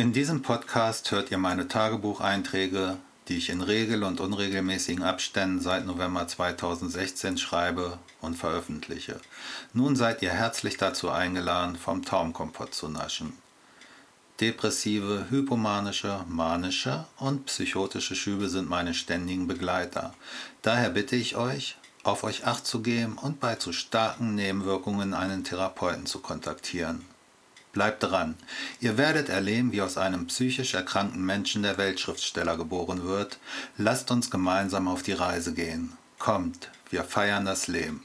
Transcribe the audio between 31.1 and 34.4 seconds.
Menschen der Weltschriftsteller geboren wird. Lasst uns